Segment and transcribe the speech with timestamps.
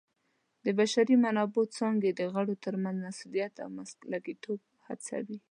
[0.65, 5.37] د بشري منابعو څانګې د غړو ترمنځ مسؤلیت او مسلکیتوب هڅوي.